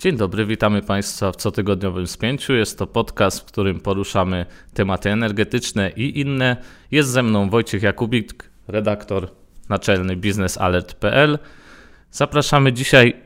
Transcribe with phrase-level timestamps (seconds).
[0.00, 2.52] Dzień dobry, witamy Państwa w cotygodniowym spięciu.
[2.52, 6.56] Jest to podcast, w którym poruszamy tematy energetyczne i inne.
[6.90, 9.28] Jest ze mną Wojciech Jakubik, redaktor
[9.68, 11.38] naczelny biznesalert.pl.
[12.10, 13.16] Zapraszamy dzisiaj,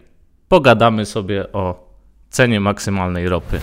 [0.49, 1.91] pogadamy sobie o
[2.31, 3.61] cenie maksymalnej ropy.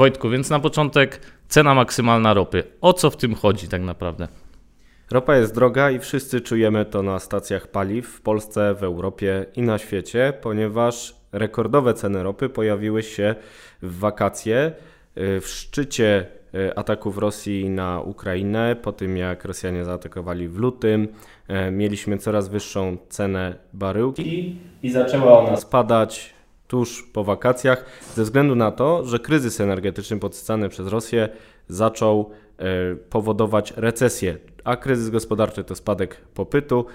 [0.00, 2.62] Wojtku, więc na początek cena maksymalna ropy.
[2.80, 4.28] O co w tym chodzi tak naprawdę?
[5.10, 9.62] Ropa jest droga i wszyscy czujemy to na stacjach paliw w Polsce, w Europie i
[9.62, 13.34] na świecie, ponieważ rekordowe ceny ropy pojawiły się
[13.82, 14.72] w wakacje
[15.18, 21.08] y, w szczycie y, ataków Rosji na Ukrainę, po tym jak Rosjanie zaatakowali w lutym,
[21.68, 26.39] y, mieliśmy coraz wyższą cenę baryłki i zaczęła ona spadać
[26.70, 27.84] tuż po wakacjach,
[28.14, 31.28] ze względu na to, że kryzys energetyczny podsycany przez Rosję
[31.68, 36.86] zaczął e, powodować recesję, a kryzys gospodarczy to spadek popytu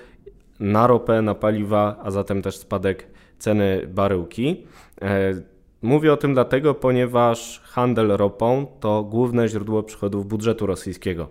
[0.59, 3.07] na ropę, na paliwa, a zatem też spadek
[3.39, 4.63] ceny baryłki.
[5.01, 5.33] E,
[5.81, 11.27] mówię o tym dlatego, ponieważ handel ropą to główne źródło przychodów budżetu rosyjskiego.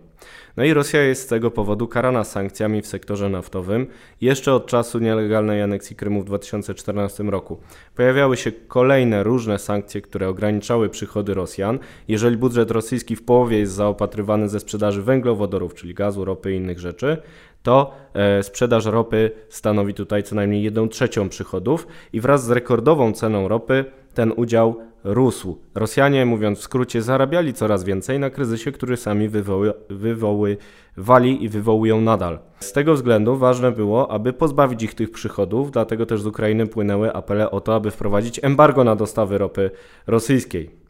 [0.57, 3.87] No i Rosja jest z tego powodu karana sankcjami w sektorze naftowym
[4.21, 7.59] jeszcze od czasu nielegalnej aneksji Krymu w 2014 roku.
[7.97, 11.79] Pojawiały się kolejne różne sankcje, które ograniczały przychody Rosjan.
[12.09, 16.79] Jeżeli budżet rosyjski w połowie jest zaopatrywany ze sprzedaży węglowodorów, czyli gazu, ropy i innych
[16.79, 17.17] rzeczy,
[17.63, 23.13] to e, sprzedaż ropy stanowi tutaj co najmniej 1 trzecią przychodów i wraz z rekordową
[23.13, 25.59] ceną ropy ten udział rósł.
[25.75, 32.01] Rosjanie, mówiąc w skrócie, zarabiali coraz więcej na kryzysie, który sami wywoły, wywoływali i wywołują
[32.01, 32.39] nadal.
[32.61, 37.13] Z tego względu ważne było, aby pozbawić ich tych przychodów, dlatego też z Ukrainy płynęły
[37.13, 39.71] apele o to, aby wprowadzić embargo na dostawy ropy
[40.07, 40.85] rosyjskiej.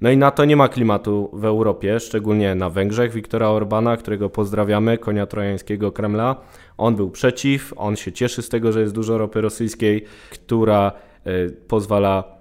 [0.00, 3.12] No i na to nie ma klimatu w Europie, szczególnie na Węgrzech.
[3.12, 6.36] Wiktora Orbana, którego pozdrawiamy, konia trojańskiego Kremla.
[6.78, 10.92] On był przeciw, on się cieszy z tego, że jest dużo ropy rosyjskiej, która
[11.26, 12.35] y, pozwala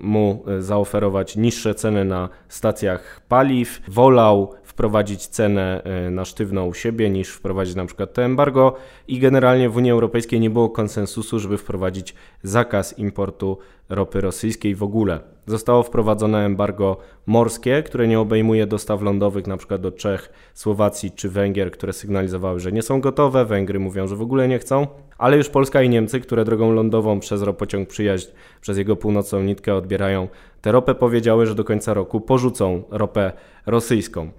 [0.00, 3.80] mu e, zaoferować niższe ceny na stacjach paliw.
[3.88, 8.74] Wolał wprowadzić cenę e, na sztywno u siebie niż wprowadzić na przykład to embargo
[9.08, 13.58] i generalnie w Unii Europejskiej nie było konsensusu, żeby wprowadzić zakaz importu
[13.88, 15.35] ropy rosyjskiej w ogóle.
[15.46, 16.96] Zostało wprowadzone embargo
[17.26, 19.78] morskie, które nie obejmuje dostaw lądowych np.
[19.78, 23.44] do Czech, Słowacji czy Węgier, które sygnalizowały, że nie są gotowe.
[23.44, 24.86] Węgry mówią, że w ogóle nie chcą,
[25.18, 28.28] ale już Polska i Niemcy, które drogą lądową przez ropociąg Przyjaźń,
[28.60, 30.28] przez jego północną nitkę odbierają
[30.60, 33.32] tę ropę, powiedziały, że do końca roku porzucą ropę
[33.66, 34.30] rosyjską.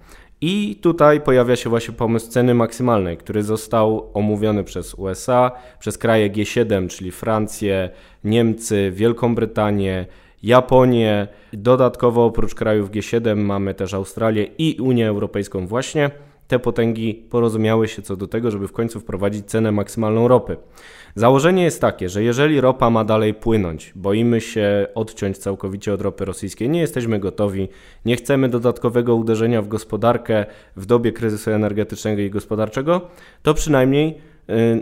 [0.41, 6.29] I tutaj pojawia się właśnie pomysł ceny maksymalnej, który został omówiony przez USA, przez kraje
[6.29, 7.89] G7, czyli Francję,
[8.23, 10.05] Niemcy, Wielką Brytanię,
[10.43, 11.27] Japonię.
[11.53, 16.11] Dodatkowo oprócz krajów G7 mamy też Australię i Unię Europejską właśnie.
[16.47, 20.57] Te potęgi porozumiały się co do tego, żeby w końcu wprowadzić cenę maksymalną ropy.
[21.15, 26.25] Założenie jest takie, że jeżeli ropa ma dalej płynąć, boimy się odciąć całkowicie od ropy
[26.25, 27.69] rosyjskiej, nie jesteśmy gotowi,
[28.05, 33.01] nie chcemy dodatkowego uderzenia w gospodarkę w dobie kryzysu energetycznego i gospodarczego,
[33.43, 34.17] to przynajmniej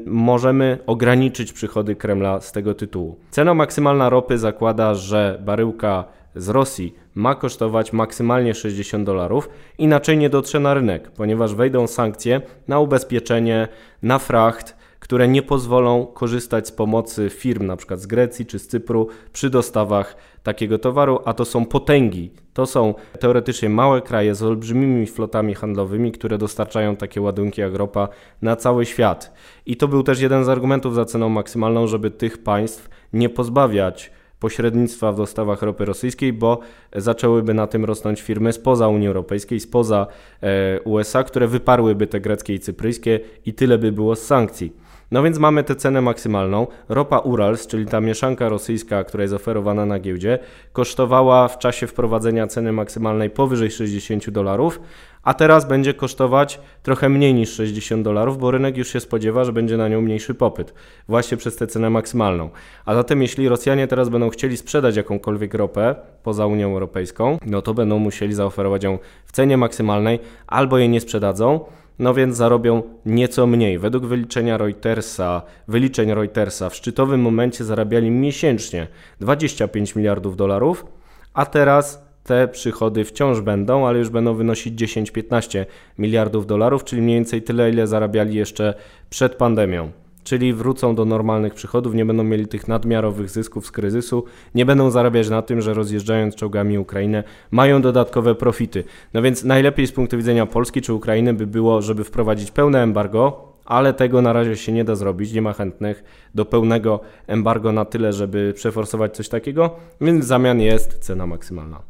[0.06, 3.16] możemy ograniczyć przychody Kremla z tego tytułu.
[3.30, 6.04] Cena maksymalna ropy zakłada, że baryłka
[6.36, 12.42] z Rosji ma kosztować maksymalnie 60 dolarów, inaczej nie dotrze na rynek, ponieważ wejdą sankcje
[12.68, 13.68] na ubezpieczenie,
[14.04, 17.98] na fracht, które nie pozwolą korzystać z pomocy firm, np.
[17.98, 22.32] z Grecji czy z Cypru, przy dostawach takiego towaru, a to są potęgi.
[22.54, 28.08] To są teoretycznie małe kraje z olbrzymimi flotami handlowymi, które dostarczają takie ładunki jak ropa
[28.42, 29.34] na cały świat.
[29.66, 34.12] I to był też jeden z argumentów za ceną maksymalną, żeby tych państw nie pozbawiać
[34.40, 36.60] pośrednictwa w dostawach ropy rosyjskiej, bo
[36.96, 40.08] zaczęłyby na tym rosnąć firmy spoza Unii Europejskiej, spoza
[40.42, 44.86] e, USA, które wyparłyby te greckie i cypryjskie i tyle by było z sankcji.
[45.16, 46.68] No więc mamy tę cenę maksymalną.
[46.90, 50.40] Ropa Urals, czyli ta mieszanka rosyjska, która jest oferowana na giełdzie,
[50.74, 54.80] kosztowała w czasie wprowadzenia ceny maksymalnej powyżej 60 dolarów,
[55.24, 59.54] a teraz będzie kosztować trochę mniej niż 60 dolarów, bo rynek już się spodziewa, że
[59.54, 60.74] będzie na nią mniejszy popyt,
[61.08, 62.50] właśnie przez tę cenę maksymalną.
[62.86, 67.74] A zatem jeśli Rosjanie teraz będą chcieli sprzedać jakąkolwiek ropę poza Unią Europejską, no to
[67.74, 71.66] będą musieli zaoferować ją w cenie maksymalnej albo jej nie sprzedadzą,
[72.00, 73.80] no więc zarobią nieco mniej.
[73.80, 78.88] Według wyliczenia Reutersa, wyliczeń Reutersa w szczytowym momencie zarabiali miesięcznie
[79.20, 80.86] 25 miliardów dolarów,
[81.34, 85.66] a teraz te przychody wciąż będą, ale już będą wynosić 10-15
[85.98, 88.74] miliardów dolarów, czyli mniej więcej tyle, ile zarabiali jeszcze
[89.10, 89.92] przed pandemią.
[90.26, 94.26] Czyli wrócą do normalnych przychodów, nie będą mieli tych nadmiarowych zysków z kryzysu,
[94.56, 98.84] nie będą zarabiać na tym, że rozjeżdżając czołgami Ukrainę mają dodatkowe profity.
[99.14, 103.54] No więc najlepiej z punktu widzenia Polski czy Ukrainy by było, żeby wprowadzić pełne embargo,
[103.66, 106.04] ale tego na razie się nie da zrobić, nie ma chętnych
[106.36, 111.82] do pełnego embargo na tyle, żeby przeforsować coś takiego, więc w zamian jest cena maksymalna.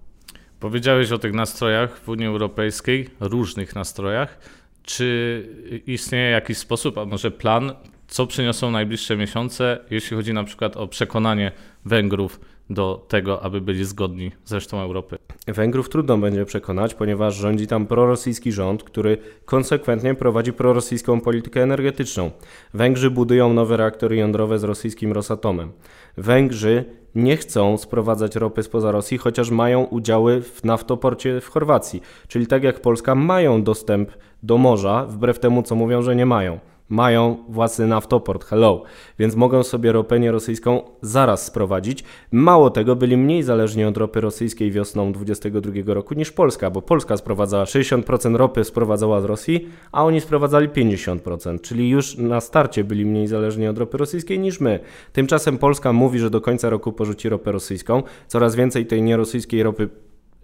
[0.59, 4.39] Powiedziałeś o tych nastrojach w Unii Europejskiej, różnych nastrojach.
[4.83, 5.49] Czy
[5.88, 7.73] istnieje jakiś sposób, a może plan,
[8.07, 11.51] co przyniosą najbliższe miesiące, jeśli chodzi na przykład o przekonanie
[11.85, 15.17] Węgrów do tego, aby byli zgodni z resztą Europy?
[15.47, 22.31] Węgrów trudno będzie przekonać, ponieważ rządzi tam prorosyjski rząd, który konsekwentnie prowadzi prorosyjską politykę energetyczną.
[22.73, 25.71] Węgrzy budują nowe reaktory jądrowe z rosyjskim Rosatomem.
[26.17, 26.85] Węgrzy
[27.15, 32.01] nie chcą sprowadzać ropy spoza Rosji, chociaż mają udziały w naftoporcie w Chorwacji.
[32.27, 34.11] Czyli tak jak Polska mają dostęp
[34.43, 36.59] do morza, wbrew temu co mówią, że nie mają
[36.89, 38.83] mają własny naftoport, hello,
[39.19, 42.03] więc mogą sobie ropę nierosyjską zaraz sprowadzić.
[42.31, 47.17] Mało tego, byli mniej zależni od ropy rosyjskiej wiosną 2022 roku niż Polska, bo Polska
[47.17, 53.05] sprowadzała 60% ropy sprowadzała z Rosji, a oni sprowadzali 50%, czyli już na starcie byli
[53.05, 54.79] mniej zależni od ropy rosyjskiej niż my.
[55.13, 59.89] Tymczasem Polska mówi, że do końca roku porzuci ropę rosyjską, coraz więcej tej nierosyjskiej ropy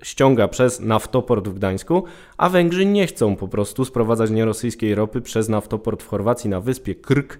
[0.03, 2.03] ściąga przez naftoport w Gdańsku,
[2.38, 6.95] a Węgrzy nie chcą po prostu sprowadzać nierosyjskiej ropy przez naftoport w Chorwacji na wyspie
[6.95, 7.39] Krk,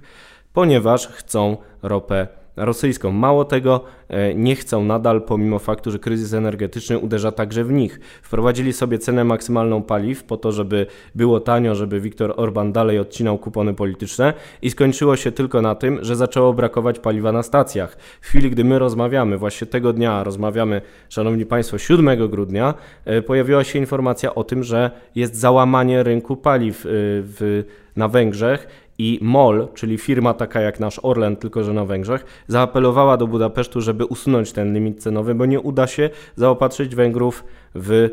[0.54, 3.12] ponieważ chcą ropę rosyjską.
[3.12, 8.00] Mało tego, e, nie chcą nadal, pomimo faktu, że kryzys energetyczny uderza także w nich.
[8.22, 13.38] Wprowadzili sobie cenę maksymalną paliw po to, żeby było tanio, żeby Viktor Orban dalej odcinał
[13.38, 17.98] kupony polityczne i skończyło się tylko na tym, że zaczęło brakować paliwa na stacjach.
[18.22, 22.74] W chwili, gdy my rozmawiamy, właśnie tego dnia rozmawiamy, szanowni państwo, 7 grudnia,
[23.06, 27.64] e, pojawiła się informacja o tym, że jest załamanie rynku paliw e, w,
[27.96, 33.18] na Węgrzech i MOL, czyli firma taka jak nasz Orlen, tylko że na Węgrzech, zaapelowała
[33.18, 37.44] do Budapesztu, żeby usunąć ten limit cenowy, bo nie uda się zaopatrzyć Węgrów
[37.76, 38.10] w e,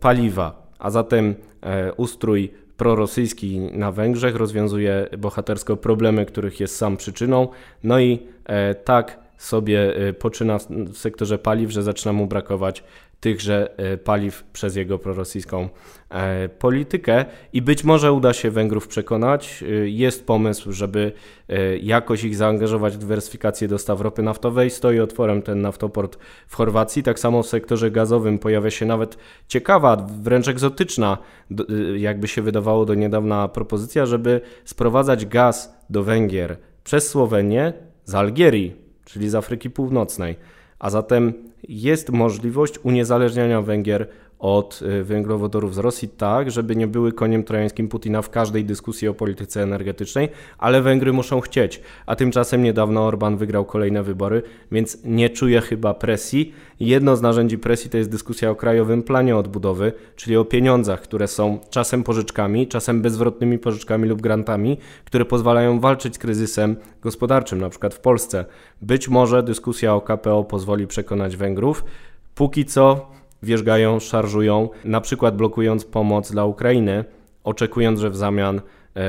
[0.00, 0.66] paliwa.
[0.78, 7.48] A zatem e, ustrój prorosyjski na Węgrzech rozwiązuje bohatersko problemy, których jest sam przyczyną.
[7.84, 12.84] No i e, tak sobie e, poczyna w sektorze paliw, że zaczyna mu brakować
[13.22, 15.68] tychże e, paliw przez jego prorosyjską
[16.10, 19.62] e, politykę i być może uda się Węgrów przekonać.
[19.62, 21.12] E, jest pomysł, żeby
[21.82, 24.70] jakoś ich zaangażować w dywersyfikację dostaw ropy naftowej.
[24.70, 27.02] Stoi otworem ten naftoport w Chorwacji.
[27.02, 31.18] Tak samo w sektorze gazowym pojawia się nawet ciekawa, wręcz egzotyczna,
[31.96, 37.72] jakby się wydawało do niedawna propozycja, żeby sprowadzać gaz do Węgier przez Słowenię
[38.04, 40.36] z Algierii, czyli z Afryki Północnej.
[40.82, 41.32] A zatem
[41.68, 44.08] jest możliwość uniezależniania Węgier
[44.42, 49.08] od y, węglowodorów z Rosji tak, żeby nie były koniem trojańskim Putina w każdej dyskusji
[49.08, 50.28] o polityce energetycznej,
[50.58, 51.80] ale Węgry muszą chcieć.
[52.06, 54.42] A tymczasem niedawno Orban wygrał kolejne wybory,
[54.72, 56.54] więc nie czuje chyba presji.
[56.80, 61.28] Jedno z narzędzi presji to jest dyskusja o krajowym planie odbudowy, czyli o pieniądzach, które
[61.28, 67.68] są czasem pożyczkami, czasem bezwrotnymi pożyczkami lub grantami, które pozwalają walczyć z kryzysem gospodarczym, na
[67.68, 68.44] przykład w Polsce.
[68.80, 71.84] Być może dyskusja o KPO pozwoli przekonać Węgrów.
[72.34, 73.12] Póki co
[73.42, 77.04] wierzgają, szarżują, na przykład blokując pomoc dla Ukrainy,
[77.44, 78.58] oczekując, że w zamian
[78.96, 79.00] e,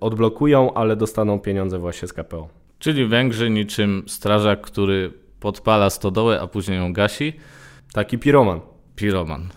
[0.00, 2.48] odblokują, ale dostaną pieniądze właśnie z KPO.
[2.78, 7.32] Czyli Węgrzy niczym strażak, który podpala stodołę, a później ją gasi.
[7.92, 8.60] Taki piroman.
[8.96, 9.48] Piroman.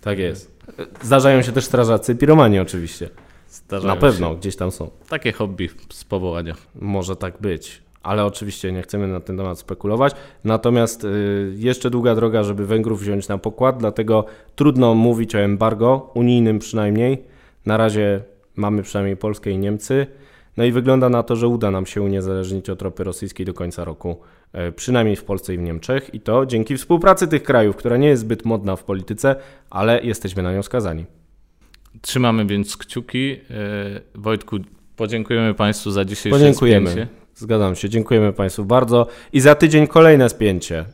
[0.00, 0.62] Tak jest.
[1.02, 3.08] Zdarzają się też strażacy piromani oczywiście.
[3.48, 4.36] Zdarzają Na pewno, się.
[4.36, 4.90] gdzieś tam są.
[5.08, 6.54] Takie hobby z powołania.
[6.74, 10.12] Może tak być ale oczywiście nie chcemy na ten temat spekulować.
[10.44, 14.24] Natomiast y, jeszcze długa droga, żeby Węgrów wziąć na pokład, dlatego
[14.56, 17.22] trudno mówić o embargo, unijnym przynajmniej.
[17.66, 18.20] Na razie
[18.56, 20.06] mamy przynajmniej Polskę i Niemcy.
[20.56, 23.84] No i wygląda na to, że uda nam się uniezależnić od ropy rosyjskiej do końca
[23.84, 24.20] roku,
[24.68, 26.14] y, przynajmniej w Polsce i w Niemczech.
[26.14, 29.36] I to dzięki współpracy tych krajów, która nie jest zbyt modna w polityce,
[29.70, 31.06] ale jesteśmy na nią skazani.
[32.00, 33.32] Trzymamy więc kciuki.
[33.32, 33.38] Y,
[34.14, 34.56] Wojtku,
[34.96, 36.90] podziękujemy Państwu za dzisiejsze Podziękujemy.
[36.90, 37.21] Spięcie.
[37.34, 37.88] Zgadzam się.
[37.88, 39.06] Dziękujemy Państwu bardzo.
[39.32, 40.84] I za tydzień kolejne spięcie.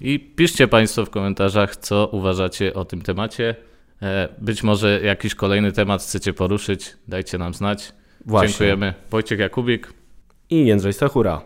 [0.00, 3.54] I piszcie Państwo w komentarzach, co uważacie o tym temacie.
[4.02, 6.96] E, być może jakiś kolejny temat chcecie poruszyć.
[7.08, 7.92] Dajcie nam znać.
[8.26, 8.48] Właśnie.
[8.48, 8.94] Dziękujemy.
[9.10, 9.92] Wojciech Jakubik
[10.50, 11.42] i Jędrzej Stachura.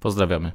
[0.00, 0.52] Pozdrawiamy.